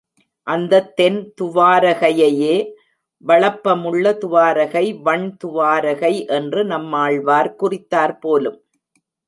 [0.47, 2.55] அந்தத் தென் துவாரகையையே
[3.23, 8.59] வளப்பமுள்ள துவாரகை வண் துவாரகை என்று நம்மாழ்வார் குறித்தார் போலும்.